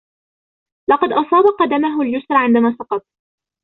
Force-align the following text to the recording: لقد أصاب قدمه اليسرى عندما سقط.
لقد 0.89 1.09
أصاب 1.11 1.43
قدمه 1.59 2.01
اليسرى 2.01 2.37
عندما 2.37 2.75
سقط. 2.79 3.05